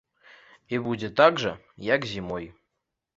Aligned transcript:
І 0.75 0.79
будзе 0.87 1.09
так 1.21 1.33
жа, 1.43 1.51
як 1.89 2.01
і 2.09 2.09
зімой. 2.13 2.49